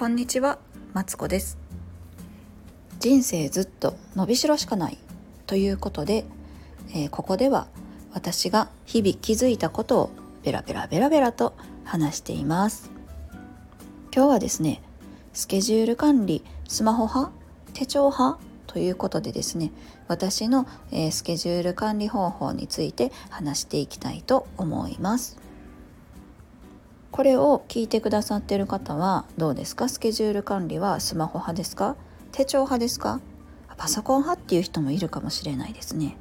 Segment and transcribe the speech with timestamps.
[0.00, 0.58] こんにちは、
[0.94, 1.58] マツコです。
[3.00, 4.96] 人生ずっと伸びしろしかない
[5.46, 6.24] ということで、
[6.94, 7.66] えー、ここでは
[8.14, 10.10] 私が日々気づいたことを
[10.42, 11.52] ベラベラベラベラと
[11.84, 12.90] 話しています。
[14.10, 14.80] 今日はですね
[15.34, 17.30] スケジュール管理スマホ派
[17.74, 19.70] 手帳派ということでですね
[20.08, 25.39] 私の、えー、スケジュール管理方法について話していきたいと思います。
[27.12, 29.88] これを聞いてくださってる方はどうですか？
[29.88, 31.96] スケジュール管理はスマホ派ですか？
[32.32, 33.20] 手帳派ですか？
[33.76, 36.16] パソコン派っていう人もいるかもしれないですね。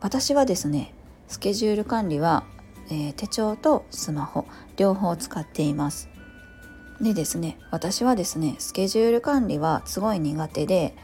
[0.00, 0.94] 私はですね
[1.28, 2.44] スケジュール管理は、
[2.88, 4.46] えー、手帳とスマホ
[4.76, 6.08] 両方使っています。
[7.00, 10.96] でですね私はですねスケジュール管理はすごい苦手で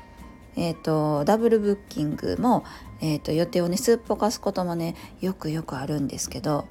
[0.55, 2.63] えーと、ダブルブッキングも、
[3.01, 6.67] えーと、予定をねすっぽかすこともねよくよくあるんですけど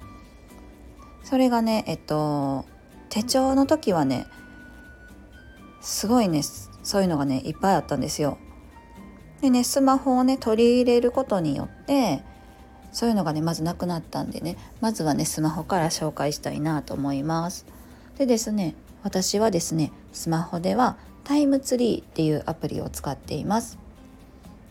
[1.23, 2.65] それがねえっ、と
[3.09, 4.27] 手帳の時はね
[5.81, 6.41] すごいね
[6.83, 8.37] そういうのがねいっぱいあったんですよ。
[9.41, 12.23] でねスマホをね取り入れることによって
[12.91, 17.65] そういうのがねまずなくなったんでねまずはねスマホから紹介したいなと思います。
[18.17, 23.79] でですね私はですねスマホではタイムツリーっていうアプリを使っています。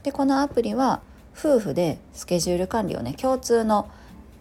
[0.02, 1.02] でこのアプリは
[1.36, 3.88] 夫婦でスケジュール管理をね共通の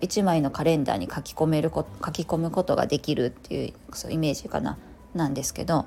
[0.02, 4.78] 1枚のカレンダーに書き込めるこ書き込むことができるっていうそうイメージかな。
[5.14, 5.86] なんですけど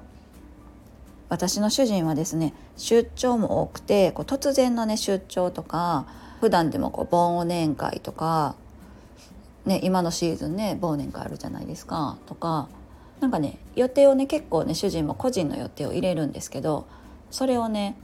[1.28, 6.06] 私の主人はですね出張も多くてこう突然のね出張とか
[6.40, 8.56] 普段でもこう忘年会とか、
[9.64, 12.68] ね、今のシーズンね忘年会あるじゃないですかとか
[13.20, 16.86] なんかね予定をね結構ね主人も個人の予定を入れるんですけど
[17.30, 17.96] それをね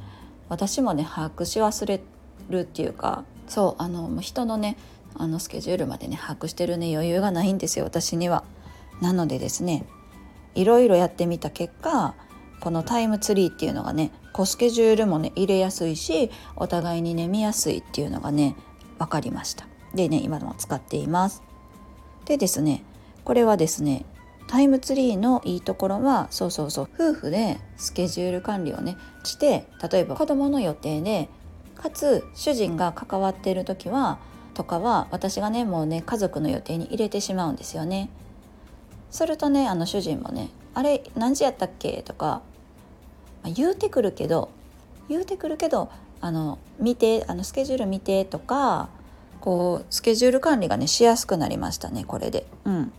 [0.48, 2.00] 私もね把握し忘れ
[2.48, 4.76] るっていうかそうあの人のね
[5.18, 8.44] あのスケジュールまでね把握してるね余裕がないんですよ私には。
[9.00, 9.84] なのでですね
[10.54, 12.14] いろいろやってみた結果
[12.60, 18.56] このタイムツリーっていうのがねコスケジュールもね入れやすいしお互いにね見やすいっていうのがね
[18.98, 21.42] 分かりましたでね今でも使っています
[22.24, 22.82] でですね
[23.24, 24.04] これはですね
[24.48, 31.28] タイムツリーのいいところはそうそうそう夫婦でスケジュール管理をねして例えば子どもの予定で
[31.74, 34.18] かつ主人が関わっている時は
[34.58, 38.10] とかは私がねもうね家族の予定に入れてしまうんですよね。
[39.08, 42.42] するとねあの主人もね「あれ何時やったっけ?」とか、
[43.44, 44.48] まあ、言うてくるけど
[45.08, 48.88] 言うてくるけどあの見てあのスケジュール見てとか
[49.40, 52.44] こうスケジュール管理がねしやすくなりましたねこれで。
[52.64, 52.92] うん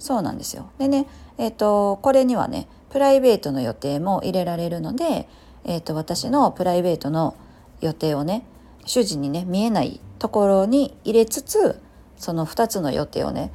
[0.00, 0.70] そうなんですよ。
[0.78, 1.06] でね、
[1.36, 5.28] えーと、これにはねプライベートの予定も入れられるので、
[5.64, 7.36] えーと、私のプライベートの
[7.82, 8.42] 予定をね
[8.86, 11.80] 主人にね見えないところに入れつつ
[12.16, 13.50] その2つの予定をね、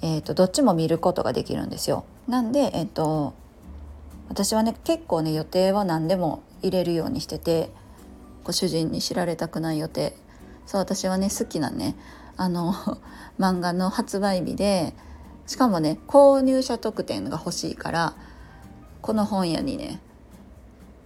[0.00, 2.04] えーと、どっちも見ることができるんですよ。
[2.26, 3.34] なんで、えー、と
[4.28, 7.70] 私はね結構ね予定は何でも入れるようにしてて
[8.42, 10.16] ご主人に知られたくない予定。
[10.66, 11.94] そう私はね好きなね
[12.38, 12.72] あの
[13.38, 14.94] 漫画の発売日で
[15.46, 18.14] しかもね購入者特典が欲しいから
[19.02, 20.00] この本屋にね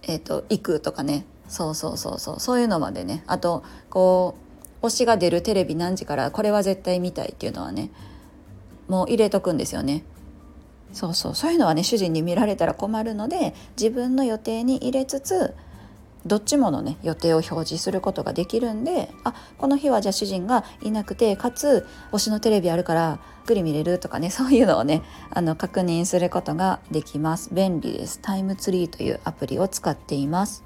[0.03, 1.25] えっ、ー、と行くとかね。
[1.49, 2.39] そうそうそうそう。
[2.39, 3.23] そういうのまでね。
[3.27, 4.42] あとこう
[4.83, 7.89] 推しが出るテレビ何時からこれは絶対見たいっていうのはね
[8.87, 10.03] もう入れとくんですよね。
[10.91, 11.35] そうそう。
[11.35, 15.55] そういうのはね主人に見られたら困るので自分の予定に入れつつ
[16.25, 25.01] どっちものね予定を表示することができるんであこの日はじゃあ主人がいなくてかつ推しのテレビあるからゆっくり見れるとかねそういうのをね
[25.31, 27.49] あの確認することができます。
[27.53, 28.19] 便利です。
[28.21, 30.63] タイムツリーというアプリを使っています。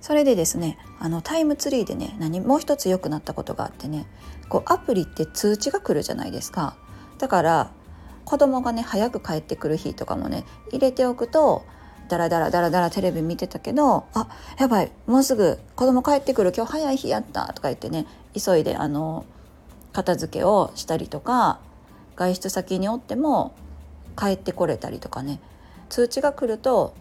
[0.00, 4.06] それでですねあのタイムツリーでね何もう一つ良くなったことがあってね
[4.48, 6.76] こうアプリって通知が来るじゃないですか
[7.18, 7.72] だから
[8.24, 11.64] 子供がね早く帰ってくる日とかもね入れておくと
[12.08, 19.24] ダラダラダラダラテレビ見てたけどあやばいもうすぐ子供帰ってくる今日早い日やったとか言ってね急いであの
[19.92, 21.60] 片付けをしたりとか
[22.16, 23.54] 外出先におっても
[24.16, 25.40] 帰ってこれたりとかね
[25.88, 26.94] 通知が来ると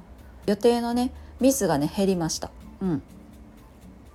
[0.46, 2.50] 予定のねミスがね減りました。
[2.82, 3.04] うん、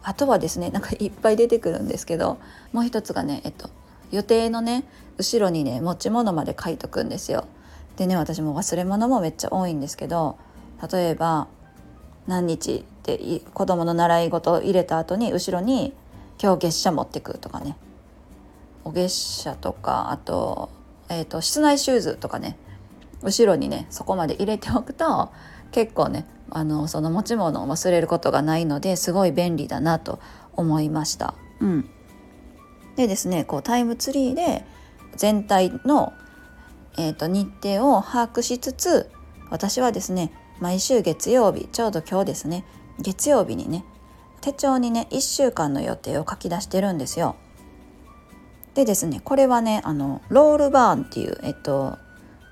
[0.03, 2.39] あとはですねなんかいっぱい出てくるんですけど
[2.73, 3.71] もう一つがねえっと
[4.11, 4.85] 予定のね
[5.19, 7.47] 後ろにね持ち物まで書いとくんですよ。
[7.97, 10.39] でね私も忘れ物もめっちゃ多いんですけど
[10.91, 11.49] 例えば
[12.27, 15.93] 何日って子供の習い事を入れた後に後ろに
[16.43, 17.77] 「今日月謝持ってく」とかね。
[18.83, 20.71] お月謝とかあと,、
[21.11, 22.57] えーと、室内シューズとかね。
[23.23, 25.29] 後ろにねそこまで入れておくと
[25.73, 30.21] 結構ねあのその持ち物を忘れることがないのですごい便利だなと
[30.53, 31.35] 思いました。
[31.61, 31.91] うん、
[32.97, 34.65] でですねこうタイムツリーで
[35.17, 36.13] 全体の
[36.99, 39.11] えーと、日程を把握しつつ
[39.49, 42.65] 私はですね毎週月曜日ちょうど今日ですね
[42.99, 43.85] 月曜日にね
[44.41, 47.37] 手帳にね1週間の予定を書き出してるんですよ。
[48.75, 51.99] でですねこれはねあのロルバーンっていうえっと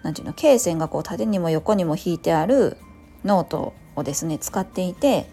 [0.02, 2.76] 何ていうの罫線がこう縦にも横にも引いてある
[3.24, 5.28] ノートをですね使っていて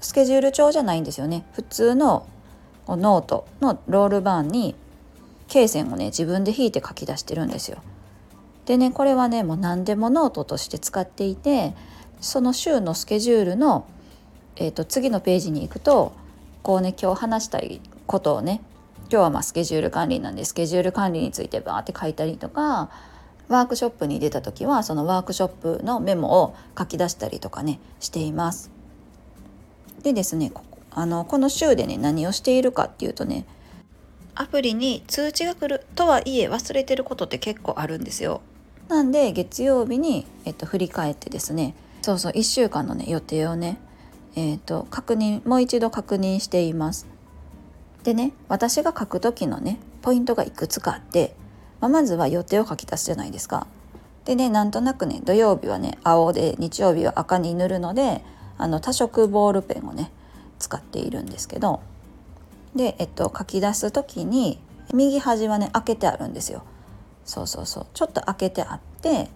[0.00, 2.26] スケジュール帳じゃないんですよね普通の
[2.86, 4.74] ノートのロルバーンに
[5.48, 7.78] 罫線をね自分で引いて書き出してるんですよ。
[8.66, 11.74] でねこれはねもう何でもノートとして使っていて
[12.20, 13.86] その週のスケジュールの、
[14.56, 16.12] えーと、次のページに行くと
[16.62, 18.60] こうね今日話したいことをね
[19.10, 22.90] 今日はまスケジュール管理なんでスケジュール管理についてバーって書いたりとか
[23.48, 28.70] ワークショップに出た時はそのワークショップのメモを書き出したりとかねしています。
[30.02, 33.46] でですねこあのこの週でね何をしているかっていうとね
[34.34, 38.40] アプリに通知が来るとはいえ忘れてることって結構あるんですよ。
[38.88, 43.78] なんで月曜日に、えっと、振り返ってですねそうそう1週間のね予定をね、
[44.34, 47.06] えっと、確認もう一度確認しています。
[48.04, 51.34] でね私が書く時のねポイントがいくつかあって、
[51.80, 53.66] まあ、まずは予定を書き出すじゃないですか。
[54.24, 58.22] でねなんとなくね土曜日はね青で日曜日は赤に塗るので
[58.58, 60.10] あの多色ボールペンをね
[60.58, 61.80] 使っているんですけど
[62.74, 64.60] で、えっと、書き出す時に
[64.92, 66.62] 右端はね開けてあるんですよ。
[67.24, 69.28] そうそうそうちょっと開けてあって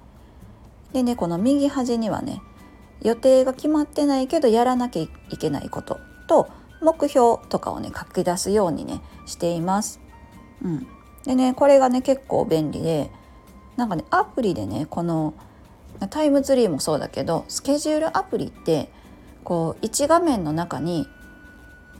[0.93, 2.43] でねこの右端にはね
[3.03, 5.99] 予定が決まってないけどやらなきゃいけないこと
[6.29, 6.49] と
[6.81, 10.00] 目標とかをね書き出すようにねしています。
[10.62, 10.87] うん、
[11.25, 13.11] でねこれがね結構便利で
[13.77, 15.35] なんかねアプリでねこの
[16.11, 18.91] タイムツリーもそうだけどスケジュールアプリって
[19.45, 21.07] こう1画面の中に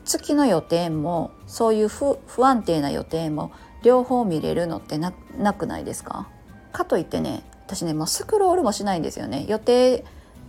[0.05, 3.51] 月の予定もそういう不安定な予定も
[3.83, 5.13] 両方見れるのってな
[5.53, 6.27] くないですか？
[6.73, 9.45] かといってね私ねもうスクロールもしないんですよね。
[9.47, 10.03] 予定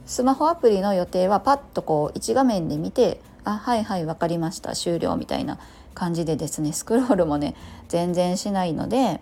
[0.07, 5.59] スマホアプリの予定はパッとこう1画面で見てあはいはい分かりました終了みたいな
[5.95, 7.55] 感じでですねスクロールもね
[7.89, 9.21] 全然しないので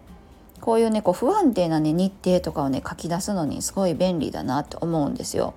[0.61, 5.55] こういうねこう不安定なね日程とかをね書き出すのにすごい便利だなって思うんですよ。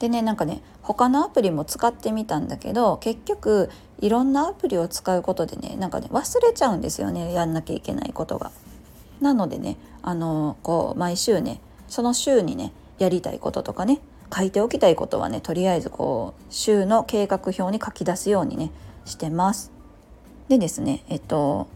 [0.00, 3.70] でねなんかね他のアプリも使ってみたんだけど結局
[4.00, 8.50] いろんなアプリを使うことでねなんかね忘れちゃうんですよねやんなきゃいけないことが。
[9.20, 14.00] なのでねあのこう毎週ねその週にねやりたいこととかね
[14.34, 18.70] 書いておきたいことはねとりあえずこう週の計画表に書き出すようにね
[19.04, 19.77] してます。
[20.48, 21.68] でですねえっと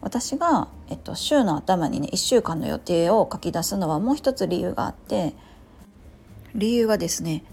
[0.00, 5.34] 私が、えっと、週の頭にね1週間の予定を書き出すのはもう一つ理由があって
[6.54, 7.44] 理由はですね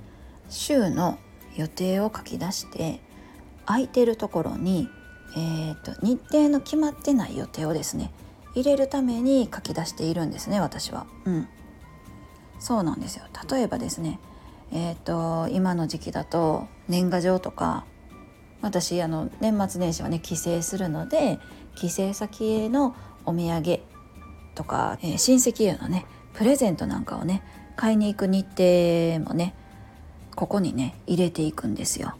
[0.49, 1.17] 週の
[1.55, 3.01] 予定を書き出して
[3.65, 4.89] 空いてるところに、
[5.35, 8.11] えーと、日程の決まってない予定をですね
[8.53, 11.07] 入れるために書き出しているんですね私は。
[11.25, 11.47] うん、
[12.59, 14.19] そうなんですよ例えばですね
[14.71, 17.85] えーと、今の時期だと年賀状とか
[18.65, 21.37] 私あの年末年始はね帰省するので
[21.75, 23.79] 帰省先へのお土産
[24.55, 27.43] とか、えー、親戚へのねプレゼントなんかをね
[27.75, 29.53] 買いに行く日程もね
[30.35, 32.15] ここにね入れていくんですよ。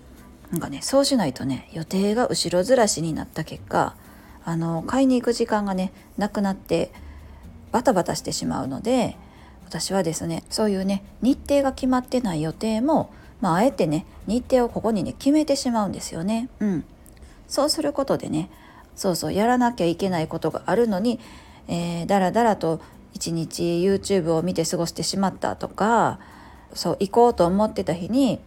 [0.52, 3.96] なんかねそうしないとね予定が後ろずらしになった結果
[4.44, 6.92] あの買いに行く時間がねなくなって
[7.72, 9.18] バタバタしてしまうので
[9.66, 13.12] 私はですねそういうね日程が決まってない予定も、
[13.42, 16.50] まあ、あえてね日程をここにね決めてしまうんですよね。
[16.60, 16.86] うん、
[17.48, 18.50] そうすることでね
[18.96, 21.20] そうそうやらなきゃいけないことがあるのに、
[21.68, 22.82] えー、だらだらと
[23.14, 26.20] 一日 YouTube を見て過ごしてしまったとか
[26.74, 28.40] そう行こうと思ってた日に、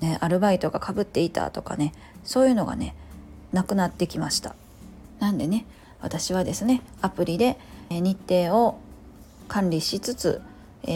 [0.00, 2.94] ね、アルバイトがかぶっていたとかねそういうのがね
[3.52, 4.54] なくなってきました
[5.20, 5.66] なんでね
[6.00, 7.58] 私はですねアプリで
[7.90, 8.78] 日程を
[9.48, 10.40] 管理しつつ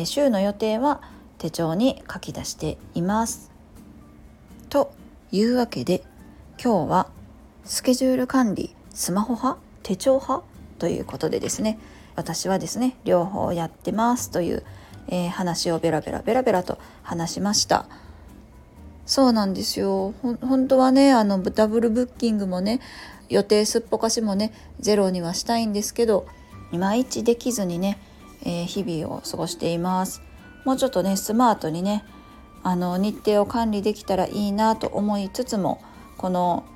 [0.04, 1.00] 週の予定は
[1.38, 3.50] 手帳に書き出しています。
[4.68, 4.92] と
[5.32, 6.02] いうわけで
[6.62, 7.08] 今日は
[7.64, 10.44] スケジュール管理スマホ派手帳派
[10.78, 11.78] ということでですね
[12.16, 14.64] 私はですね両方やってますという
[15.08, 17.86] えー、話をベラベラベラベラと話しました。
[19.06, 20.12] そうなんですよ。
[20.22, 22.80] 本当はねあのダブルブッキングもね
[23.30, 26.26] 予定すっぽかしもねゼロにはしたいんですけど
[26.72, 27.98] いまいちできずにね、
[28.42, 30.27] えー、日々を過ごしています。
[30.68, 32.04] もうちょっとねスマートにね
[32.62, 35.82] あの日程を管理できたらいいなと思いつつも
[36.18, 36.66] この、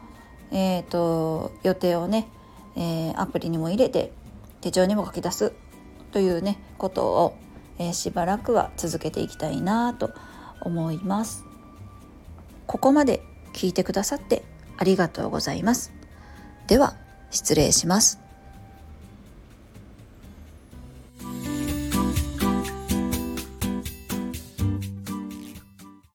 [0.51, 2.27] えーと、予定をね、
[2.75, 4.11] えー、アプリにも入れて
[4.63, 5.53] 手帳にも書き出す
[6.11, 7.37] というねことを
[7.79, 10.13] えー、しばらくは続けていきたいなと
[10.61, 11.45] 思います。
[12.67, 13.23] ここまで
[13.53, 14.43] 聞いてくださって
[14.79, 15.93] ありがとうございます。
[16.67, 16.97] では
[17.31, 18.22] 失礼します。